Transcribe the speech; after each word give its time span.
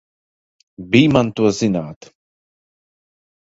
Bij 0.95 1.07
man 1.13 1.27
to 1.35 1.43
zināt! 1.59 2.01